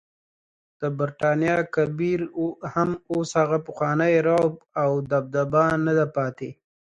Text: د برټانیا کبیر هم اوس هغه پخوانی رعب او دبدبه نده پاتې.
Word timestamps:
د 0.81 0.83
برټانیا 0.99 1.57
کبیر 1.75 2.21
هم 2.73 2.89
اوس 3.11 3.29
هغه 3.41 3.57
پخوانی 3.67 4.13
رعب 4.27 4.53
او 4.83 4.91
دبدبه 5.11 5.63
نده 5.85 6.05
پاتې. 6.15 6.49